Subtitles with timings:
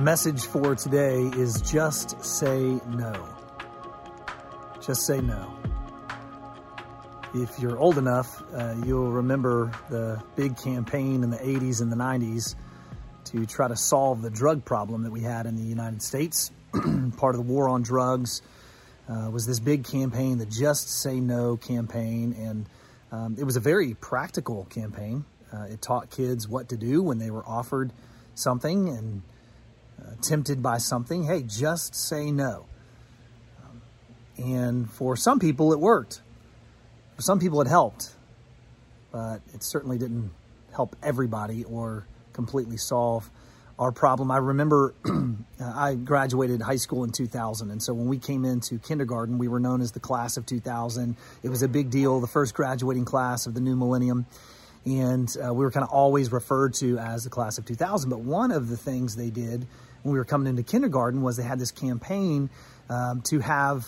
[0.00, 3.28] The message for today is just say no.
[4.80, 5.52] Just say no.
[7.34, 11.96] If you're old enough, uh, you'll remember the big campaign in the 80s and the
[11.96, 12.54] 90s
[13.26, 16.50] to try to solve the drug problem that we had in the United States.
[16.72, 18.40] Part of the war on drugs
[19.06, 22.66] uh, was this big campaign, the Just Say No campaign, and
[23.12, 25.26] um, it was a very practical campaign.
[25.52, 27.92] Uh, it taught kids what to do when they were offered
[28.34, 29.20] something and
[30.00, 32.66] uh, tempted by something, hey, just say no.
[33.62, 33.82] Um,
[34.38, 36.20] and for some people, it worked.
[37.16, 38.10] For some people, it helped,
[39.12, 40.30] but it certainly didn't
[40.72, 43.28] help everybody or completely solve
[43.78, 44.30] our problem.
[44.30, 44.94] I remember
[45.60, 49.60] I graduated high school in 2000, and so when we came into kindergarten, we were
[49.60, 51.16] known as the class of 2000.
[51.42, 54.26] It was a big deal, the first graduating class of the new millennium
[54.84, 58.08] and uh, we were kind of always referred to as the class of 2000.
[58.08, 59.66] But one of the things they did
[60.02, 62.50] when we were coming into kindergarten was they had this campaign
[62.88, 63.86] um, to have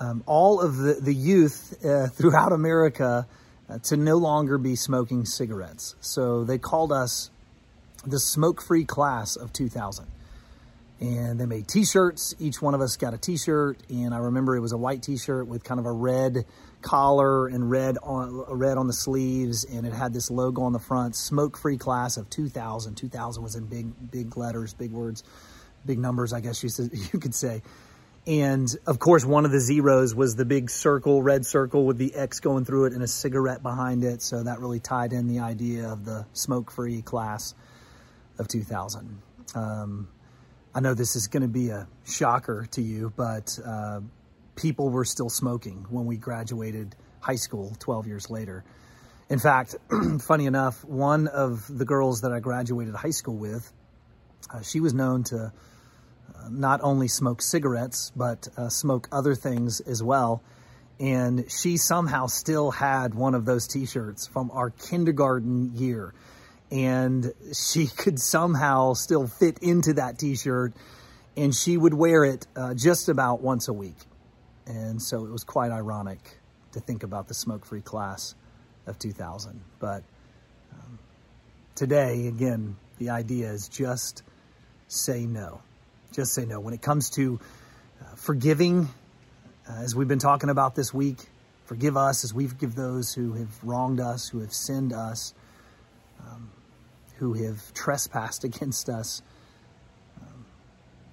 [0.00, 3.26] um, all of the, the youth uh, throughout America
[3.68, 5.94] uh, to no longer be smoking cigarettes.
[6.00, 7.30] So they called us
[8.06, 10.06] the smoke free class of 2000.
[11.00, 12.34] And they made t shirts.
[12.38, 13.78] Each one of us got a t shirt.
[13.90, 16.44] And I remember it was a white t shirt with kind of a red
[16.84, 20.78] collar and red on red on the sleeves and it had this logo on the
[20.78, 25.24] front smoke free class of 2000 2000 was in big big letters big words
[25.86, 26.68] big numbers i guess you,
[27.12, 27.62] you could say
[28.26, 32.14] and of course one of the zeros was the big circle red circle with the
[32.14, 35.38] x going through it and a cigarette behind it so that really tied in the
[35.38, 37.54] idea of the smoke free class
[38.38, 39.22] of 2000
[39.54, 40.06] um,
[40.74, 44.00] i know this is going to be a shocker to you but uh,
[44.56, 48.64] people were still smoking when we graduated high school 12 years later.
[49.30, 49.76] In fact,
[50.20, 53.72] funny enough, one of the girls that I graduated high school with,
[54.52, 59.80] uh, she was known to uh, not only smoke cigarettes, but uh, smoke other things
[59.80, 60.42] as well.
[61.00, 66.14] And she somehow still had one of those t shirts from our kindergarten year.
[66.70, 70.72] And she could somehow still fit into that t shirt,
[71.36, 73.96] and she would wear it uh, just about once a week.
[74.66, 76.38] And so it was quite ironic
[76.72, 78.34] to think about the smoke free class
[78.86, 79.60] of 2000.
[79.78, 80.02] But
[80.72, 80.98] um,
[81.74, 84.22] today, again, the idea is just
[84.88, 85.60] say no.
[86.12, 86.60] Just say no.
[86.60, 87.40] When it comes to
[88.00, 88.88] uh, forgiving,
[89.68, 91.18] uh, as we've been talking about this week,
[91.66, 95.34] forgive us as we forgive those who have wronged us, who have sinned us,
[96.28, 96.50] um,
[97.16, 99.22] who have trespassed against us.
[100.20, 100.44] Um,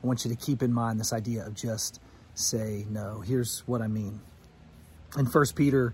[0.04, 2.00] I want you to keep in mind this idea of just
[2.34, 3.22] say no.
[3.22, 4.22] Here's what I mean.
[5.18, 5.94] In First Peter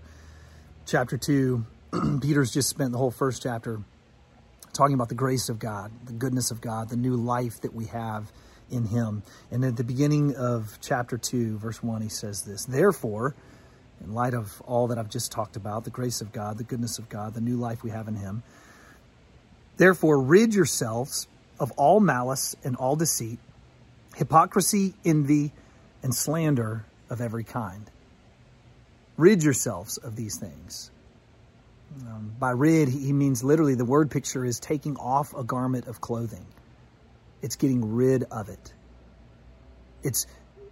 [0.86, 1.64] chapter 2,
[2.22, 3.80] Peter's just spent the whole first chapter
[4.72, 7.86] talking about the grace of God, the goodness of God, the new life that we
[7.86, 8.30] have
[8.70, 9.22] in him.
[9.50, 13.34] And at the beginning of chapter 2, verse 1, he says this, Therefore,
[14.00, 16.98] in light of all that I've just talked about, the grace of God, the goodness
[16.98, 18.42] of God, the new life we have in him,
[19.78, 21.26] therefore rid yourselves
[21.58, 23.38] of all malice and all deceit,
[24.14, 25.52] hypocrisy, envy,
[26.02, 27.90] and slander of every kind.
[29.16, 30.90] Rid yourselves of these things.
[32.06, 36.00] Um, by rid, he means literally the word picture is taking off a garment of
[36.00, 36.46] clothing.
[37.42, 38.72] It's getting rid of it.
[40.02, 40.26] It's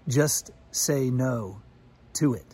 [0.07, 1.61] just say no
[2.15, 2.45] to it.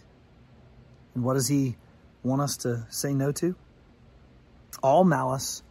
[1.15, 1.77] And what does he
[2.23, 3.55] want us to say no to?
[4.83, 5.63] All malice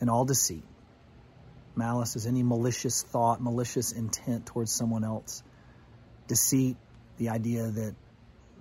[0.00, 0.64] and all deceit.
[1.74, 5.42] Malice is any malicious thought, malicious intent towards someone else
[6.26, 6.76] deceit,
[7.18, 7.94] the idea that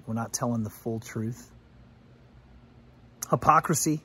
[0.05, 1.49] we're not telling the full truth.
[3.29, 4.01] Hypocrisy,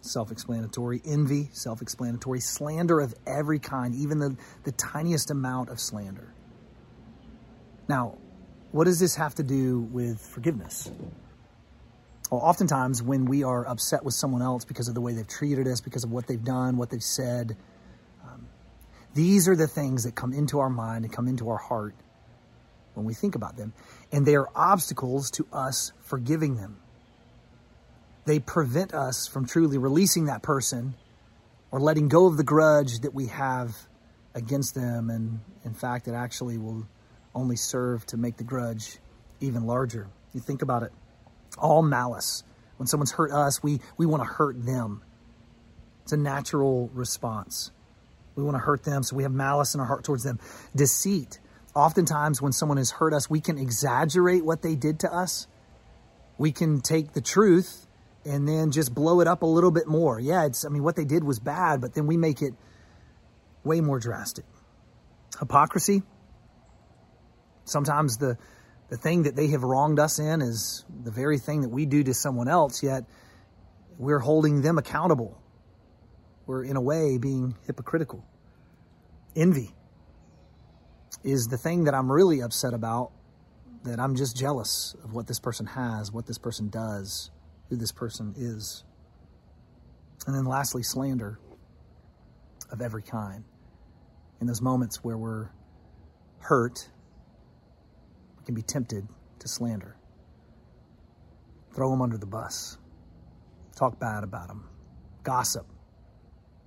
[0.00, 1.00] self explanatory.
[1.04, 2.40] Envy, self explanatory.
[2.40, 6.32] Slander of every kind, even the, the tiniest amount of slander.
[7.88, 8.16] Now,
[8.72, 10.90] what does this have to do with forgiveness?
[12.30, 15.68] Well, oftentimes when we are upset with someone else because of the way they've treated
[15.68, 17.56] us, because of what they've done, what they've said,
[18.24, 18.46] um,
[19.14, 21.94] These are the things that come into our mind and come into our heart
[22.94, 23.72] when we think about them.
[24.10, 26.78] And they are obstacles to us forgiving them.
[28.24, 30.94] They prevent us from truly releasing that person
[31.70, 33.76] or letting go of the grudge that we have
[34.34, 35.10] against them.
[35.10, 36.86] And in fact, it actually will
[37.34, 38.98] only serve to make the grudge
[39.40, 40.08] even larger.
[40.32, 40.92] You think about it
[41.58, 42.42] all malice.
[42.76, 45.02] When someone's hurt us, we, we want to hurt them.
[46.02, 47.70] It's a natural response.
[48.36, 50.38] We want to hurt them, so we have malice in our heart towards them.
[50.74, 51.38] Deceit.
[51.74, 55.46] Oftentimes, when someone has hurt us, we can exaggerate what they did to us.
[56.36, 57.86] We can take the truth
[58.24, 60.18] and then just blow it up a little bit more.
[60.18, 62.54] Yeah, it's, I mean, what they did was bad, but then we make it
[63.62, 64.44] way more drastic.
[65.38, 66.02] Hypocrisy.
[67.64, 68.36] Sometimes the,
[68.88, 72.04] the thing that they have wronged us in is the very thing that we do
[72.04, 73.04] to someone else, yet
[73.98, 75.40] we're holding them accountable
[76.46, 78.24] we're in a way being hypocritical.
[79.34, 79.74] Envy
[81.22, 83.12] is the thing that I'm really upset about,
[83.84, 87.30] that I'm just jealous of what this person has, what this person does,
[87.68, 88.84] who this person is.
[90.26, 91.38] And then lastly, slander
[92.70, 93.44] of every kind.
[94.40, 95.48] In those moments where we're
[96.40, 96.88] hurt,
[98.44, 99.06] can be tempted
[99.40, 99.96] to slander.
[101.74, 102.78] Throw them under the bus.
[103.76, 104.68] Talk bad about them.
[105.22, 105.66] Gossip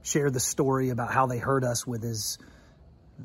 [0.07, 2.37] share the story about how they hurt us with as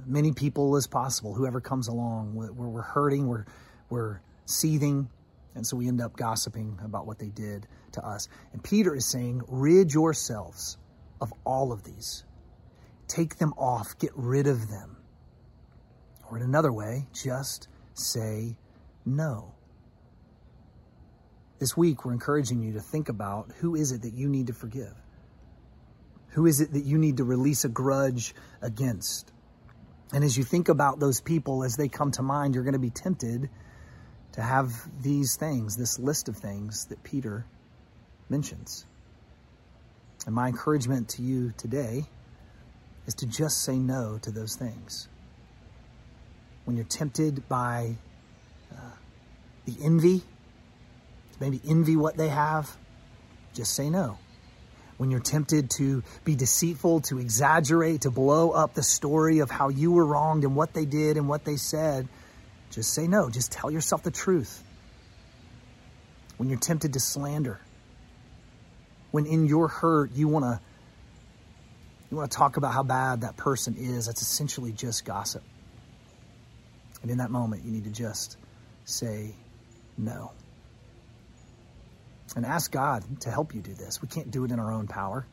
[0.06, 2.34] many people as possible, whoever comes along.
[2.34, 3.44] Where we're hurting, we're,
[3.88, 5.08] we're seething,
[5.54, 8.28] and so we end up gossiping about what they did to us.
[8.52, 10.76] And Peter is saying, rid yourselves
[11.20, 12.24] of all of these.
[13.06, 14.96] Take them off, get rid of them.
[16.30, 18.56] Or in another way, just say
[19.04, 19.54] no.
[21.58, 24.52] This week, we're encouraging you to think about who is it that you need to
[24.52, 24.94] forgive?
[26.30, 29.30] Who is it that you need to release a grudge against?
[30.12, 32.78] And as you think about those people as they come to mind, you're going to
[32.78, 33.48] be tempted
[34.32, 37.46] to have these things, this list of things that Peter
[38.28, 38.86] mentions.
[40.26, 42.04] And my encouragement to you today
[43.06, 45.08] is to just say no to those things.
[46.64, 47.96] When you're tempted by
[48.72, 48.76] uh,
[49.66, 50.22] the envy,
[51.40, 52.76] maybe envy what they have,
[53.54, 54.18] just say no
[55.02, 59.68] when you're tempted to be deceitful, to exaggerate, to blow up the story of how
[59.68, 62.06] you were wronged and what they did and what they said,
[62.70, 63.28] just say no.
[63.28, 64.62] Just tell yourself the truth.
[66.36, 67.58] When you're tempted to slander,
[69.10, 70.60] when in your hurt you want to
[72.12, 75.42] you want to talk about how bad that person is, that's essentially just gossip.
[77.02, 78.36] And in that moment, you need to just
[78.84, 79.34] say
[79.98, 80.32] no
[82.36, 84.00] and ask God to help you do this.
[84.00, 85.26] We can't do it in our own power.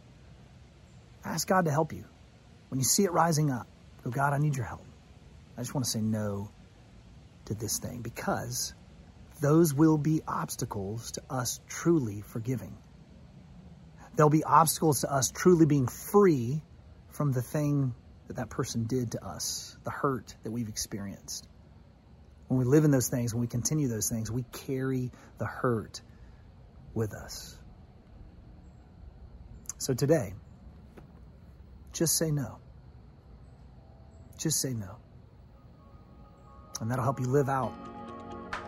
[1.24, 2.06] Ask God to help you.
[2.70, 3.68] When you see it rising up,
[4.04, 4.86] go, God, I need your help.
[5.58, 6.50] I just want to say no
[7.46, 8.74] to this thing because
[9.42, 12.78] those will be obstacles to us truly forgiving.
[14.16, 16.62] There'll be obstacles to us truly being free
[17.10, 17.94] from the thing
[18.28, 21.48] that that person did to us, the hurt that we've experienced.
[22.50, 26.02] When we live in those things, when we continue those things, we carry the hurt
[26.94, 27.58] with us.
[29.78, 30.34] So today,
[31.94, 32.58] just say no.
[34.40, 34.98] Just say no.
[36.82, 37.74] And that'll help you live out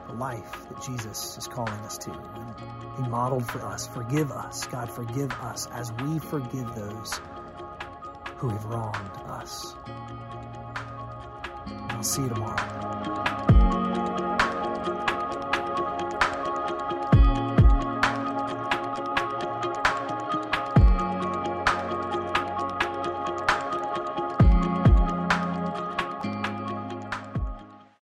[0.07, 2.11] the life that Jesus is calling us to.
[2.97, 3.87] He modeled for us.
[3.87, 4.67] Forgive us.
[4.67, 7.19] God, forgive us as we forgive those
[8.37, 9.75] who have wronged us.
[11.65, 12.90] I'll see you tomorrow.